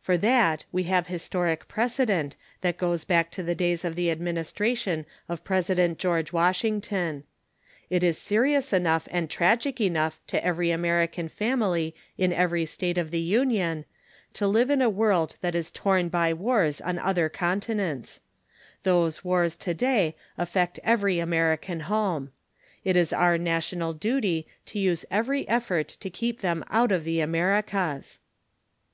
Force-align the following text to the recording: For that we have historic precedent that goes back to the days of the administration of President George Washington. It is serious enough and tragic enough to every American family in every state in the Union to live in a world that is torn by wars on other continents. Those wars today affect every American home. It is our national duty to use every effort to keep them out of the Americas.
For 0.00 0.16
that 0.16 0.64
we 0.72 0.84
have 0.84 1.08
historic 1.08 1.68
precedent 1.68 2.34
that 2.62 2.78
goes 2.78 3.04
back 3.04 3.30
to 3.32 3.42
the 3.42 3.54
days 3.54 3.84
of 3.84 3.94
the 3.94 4.10
administration 4.10 5.04
of 5.28 5.44
President 5.44 5.98
George 5.98 6.32
Washington. 6.32 7.24
It 7.90 8.02
is 8.02 8.16
serious 8.16 8.72
enough 8.72 9.06
and 9.10 9.28
tragic 9.28 9.78
enough 9.78 10.18
to 10.28 10.42
every 10.42 10.70
American 10.70 11.28
family 11.28 11.94
in 12.16 12.32
every 12.32 12.64
state 12.64 12.96
in 12.96 13.10
the 13.10 13.20
Union 13.20 13.84
to 14.32 14.46
live 14.46 14.70
in 14.70 14.80
a 14.80 14.88
world 14.88 15.36
that 15.42 15.54
is 15.54 15.70
torn 15.70 16.08
by 16.08 16.32
wars 16.32 16.80
on 16.80 16.98
other 16.98 17.28
continents. 17.28 18.22
Those 18.82 19.24
wars 19.26 19.54
today 19.54 20.16
affect 20.38 20.80
every 20.84 21.18
American 21.18 21.80
home. 21.80 22.30
It 22.82 22.96
is 22.96 23.12
our 23.12 23.36
national 23.36 23.92
duty 23.92 24.46
to 24.64 24.78
use 24.78 25.04
every 25.10 25.46
effort 25.46 25.88
to 25.88 26.08
keep 26.08 26.40
them 26.40 26.64
out 26.70 26.92
of 26.92 27.04
the 27.04 27.20
Americas. 27.20 28.20